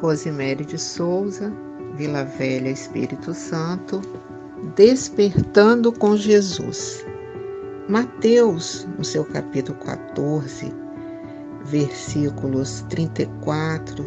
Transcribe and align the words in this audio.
Rosemary 0.00 0.64
de 0.64 0.78
Souza, 0.78 1.52
Vila 1.94 2.24
Velha, 2.24 2.70
Espírito 2.70 3.34
Santo, 3.34 4.00
Despertando 4.74 5.90
com 5.92 6.16
Jesus. 6.16 7.04
Mateus, 7.88 8.86
no 8.96 9.04
seu 9.04 9.24
capítulo 9.24 9.78
14, 9.78 10.72
versículos 11.64 12.84
34, 12.88 14.04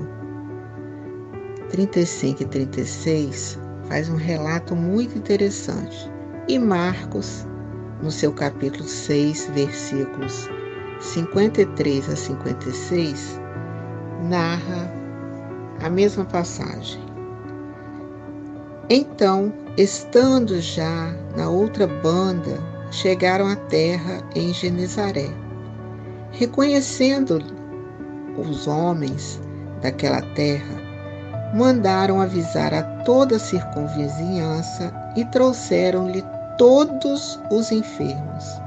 35 1.70 2.44
e 2.44 2.46
36, 2.46 3.60
faz 3.90 4.10
um 4.10 4.16
relato 4.16 4.76
muito 4.76 5.18
interessante. 5.18 6.10
E 6.48 6.58
Marcos, 6.60 7.48
no 8.02 8.12
seu 8.12 8.32
capítulo 8.32 8.88
6, 8.88 9.50
versículos 9.54 10.48
53 11.00 12.10
a 12.10 12.16
56, 12.16 13.40
narra 14.30 15.03
a 15.84 15.90
mesma 15.90 16.26
passagem. 16.26 17.02
Então, 18.90 19.54
estando 19.78 20.60
já 20.60 21.14
na 21.36 21.50
outra 21.50 21.86
banda, 21.88 22.58
chegaram 22.92 23.48
à 23.48 23.56
terra 23.56 24.22
em 24.36 24.54
Genezaré. 24.54 25.30
Reconhecendo 26.32 27.40
os 28.38 28.68
homens 28.68 29.42
daquela 29.82 30.22
terra, 30.34 30.82
mandaram 31.54 32.20
avisar 32.20 32.74
a 32.74 32.82
toda 33.04 33.36
a 33.36 33.40
circunvizinhança 33.40 34.94
e 35.16 35.26
trouxeram-lhe 35.26 36.24
todos 36.58 37.40
os 37.52 37.72
enfermos 37.72 38.64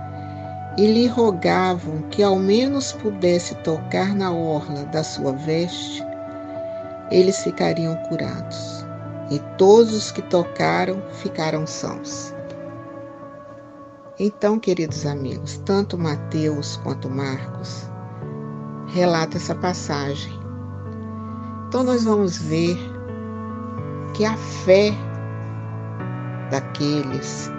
e 0.77 0.87
lhe 0.87 1.07
rogavam 1.07 2.03
que 2.11 2.23
ao 2.23 2.37
menos 2.37 2.93
pudesse 2.93 3.55
tocar 3.57 4.15
na 4.15 4.31
orla 4.31 4.85
da 4.85 5.03
sua 5.03 5.33
veste, 5.33 6.05
eles 7.11 7.43
ficariam 7.43 7.97
curados. 8.09 8.85
E 9.31 9.39
todos 9.59 9.93
os 9.93 10.13
que 10.13 10.23
tocaram 10.23 11.03
ficaram 11.15 11.67
sãos. 11.67 12.33
Então, 14.19 14.59
queridos 14.59 15.05
amigos, 15.05 15.59
tanto 15.65 15.99
Mateus 15.99 16.77
quanto 16.79 17.11
Marcos 17.11 17.91
relata 18.89 19.37
essa 19.37 19.55
passagem. 19.55 20.33
Então 21.69 21.83
nós 21.83 22.05
vamos 22.05 22.39
ver 22.39 22.79
que 24.15 24.25
a 24.25 24.37
fé 24.37 24.93
daqueles 26.51 27.51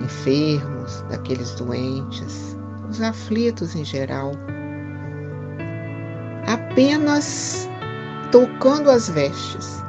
enfermos, 0.00 1.00
daqueles 1.08 1.54
doentes, 1.54 2.56
os 2.88 3.00
aflitos 3.00 3.74
em 3.74 3.84
geral, 3.84 4.32
apenas 6.46 7.68
tocando 8.30 8.90
as 8.90 9.08
vestes, 9.08 9.82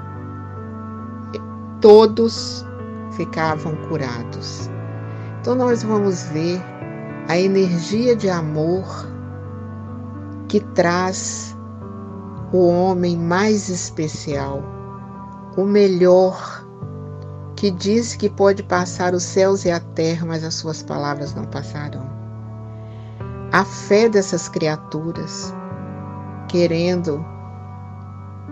todos 1.81 2.65
ficavam 3.11 3.75
curados. 3.87 4.69
Então, 5.41 5.55
nós 5.55 5.83
vamos 5.83 6.23
ver 6.23 6.61
a 7.27 7.37
energia 7.37 8.15
de 8.15 8.29
amor 8.29 8.85
que 10.47 10.59
traz 10.59 11.55
o 12.51 12.67
homem 12.67 13.17
mais 13.17 13.69
especial, 13.69 14.63
o 15.55 15.63
melhor, 15.63 16.65
que 17.55 17.69
diz 17.69 18.15
que 18.15 18.29
pode 18.29 18.63
passar 18.63 19.13
os 19.13 19.23
céus 19.23 19.65
e 19.65 19.71
a 19.71 19.79
terra, 19.79 20.25
mas 20.25 20.43
as 20.43 20.55
suas 20.55 20.81
palavras 20.81 21.33
não 21.35 21.45
passarão. 21.45 22.09
A 23.51 23.65
fé 23.65 24.07
dessas 24.07 24.47
criaturas 24.47 25.53
querendo 26.47 27.23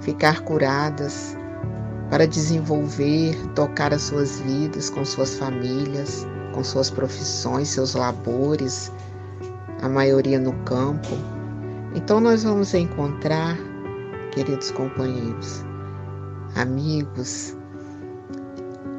ficar 0.01 0.41
curadas, 0.41 1.35
para 2.09 2.25
desenvolver, 2.25 3.35
tocar 3.53 3.93
as 3.93 4.03
suas 4.03 4.39
vidas 4.39 4.89
com 4.89 5.03
suas 5.03 5.37
famílias, 5.37 6.25
com 6.53 6.63
suas 6.63 6.89
profissões, 6.89 7.69
seus 7.69 7.93
labores, 7.93 8.91
a 9.81 9.89
maioria 9.89 10.39
no 10.39 10.53
campo. 10.63 11.09
Então 11.95 12.19
nós 12.19 12.43
vamos 12.43 12.73
encontrar, 12.73 13.57
queridos 14.31 14.71
companheiros, 14.71 15.63
amigos, 16.55 17.55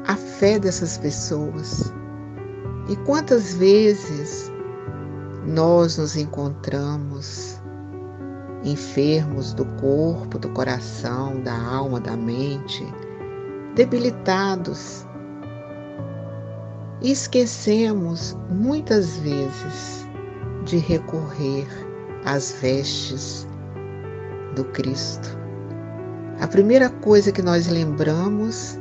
a 0.05 0.15
fé 0.15 0.59
dessas 0.59 0.97
pessoas. 0.97 1.91
E 2.87 2.95
quantas 3.05 3.53
vezes 3.55 4.51
nós 5.45 5.97
nos 5.97 6.15
encontramos 6.15 7.58
enfermos 8.63 9.53
do 9.53 9.65
corpo, 9.65 10.37
do 10.37 10.49
coração, 10.49 11.41
da 11.41 11.53
alma, 11.53 11.99
da 11.99 12.15
mente, 12.15 12.85
debilitados. 13.75 15.05
E 17.01 17.11
esquecemos 17.11 18.35
muitas 18.49 19.17
vezes 19.17 20.05
de 20.65 20.77
recorrer 20.77 21.67
às 22.25 22.51
vestes 22.51 23.47
do 24.55 24.65
Cristo. 24.65 25.37
A 26.41 26.47
primeira 26.47 26.89
coisa 26.89 27.31
que 27.31 27.41
nós 27.41 27.67
lembramos 27.67 28.77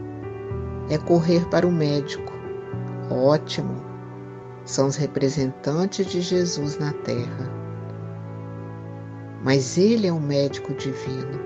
é 0.91 0.99
correr 0.99 1.47
para 1.49 1.67
o 1.67 1.73
médico. 1.73 2.33
Ótimo, 3.11 3.77
são 4.65 4.89
os 4.89 4.97
representantes 4.97 6.07
de 6.07 6.21
Jesus 6.21 6.79
na 6.79 6.93
terra 6.93 7.58
mas 9.43 9.79
Ele 9.79 10.07
é 10.07 10.13
um 10.13 10.21
médico 10.21 10.75
divino. 10.75 11.39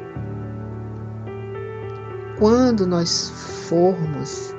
Quando 2.39 2.87
nós 2.87 3.31
formos 3.69 4.55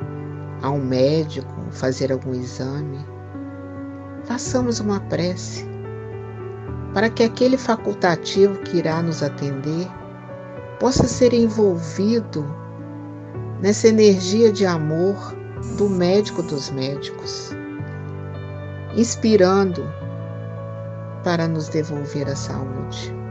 a 0.61 0.69
um 0.69 0.83
médico 0.83 1.53
fazer 1.71 2.11
algum 2.11 2.33
exame, 2.33 2.99
façamos 4.23 4.79
uma 4.79 4.99
prece 5.01 5.65
para 6.93 7.09
que 7.09 7.23
aquele 7.23 7.57
facultativo 7.57 8.59
que 8.59 8.77
irá 8.77 9.01
nos 9.01 9.23
atender 9.23 9.87
possa 10.79 11.07
ser 11.07 11.33
envolvido 11.33 12.45
nessa 13.59 13.87
energia 13.87 14.51
de 14.51 14.65
amor 14.65 15.35
do 15.77 15.89
médico 15.89 16.43
dos 16.43 16.69
médicos, 16.69 17.51
inspirando 18.95 19.83
para 21.23 21.47
nos 21.47 21.67
devolver 21.67 22.29
a 22.29 22.35
saúde 22.35 23.22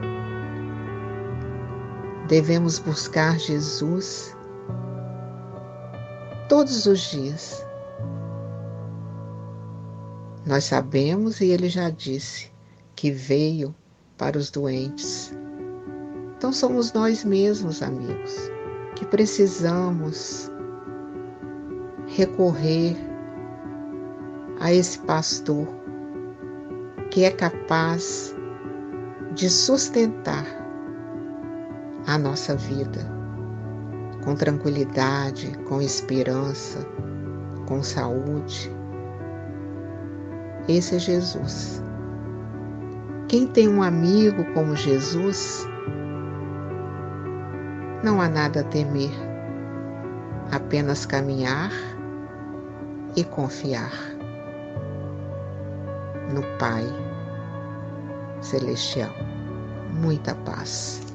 devemos 2.33 2.79
buscar 2.79 3.39
Jesus 3.39 4.35
todos 6.49 6.87
os 6.87 6.99
dias. 7.11 7.63
Nós 10.47 10.65
sabemos 10.65 11.43
e 11.43 11.51
ele 11.51 11.69
já 11.69 11.91
disse 11.91 12.51
que 12.97 13.11
veio 13.11 13.75
para 14.17 14.39
os 14.39 14.51
doentes. 14.51 15.31
Então 16.39 16.55
somos 16.55 16.95
nós 16.95 17.23
mesmos, 17.23 17.83
amigos, 17.83 18.35
que 18.97 19.05
precisamos 19.05 20.51
recorrer 22.07 22.97
a 24.59 24.73
esse 24.73 24.99
pastor 25.01 25.69
que 27.11 27.25
é 27.25 27.31
capaz 27.31 28.35
de 29.35 29.51
sustentar 29.51 30.62
a 32.13 32.19
nossa 32.19 32.55
vida 32.55 33.01
com 34.23 34.35
tranquilidade, 34.35 35.57
com 35.67 35.81
esperança, 35.81 36.87
com 37.67 37.83
saúde. 37.83 38.71
Esse 40.69 40.97
é 40.97 40.99
Jesus. 40.99 41.83
Quem 43.29 43.47
tem 43.47 43.67
um 43.67 43.83
amigo 43.83 44.45
como 44.53 44.77
Jesus, 44.77 45.67
não 48.05 48.21
há 48.21 48.29
nada 48.29 48.61
a 48.61 48.65
temer, 48.65 49.11
apenas 50.51 51.07
caminhar 51.07 51.73
e 53.17 53.25
confiar 53.25 53.93
no 56.31 56.43
Pai 56.59 56.85
Celestial. 58.43 59.15
Muita 59.95 60.35
paz. 60.35 61.12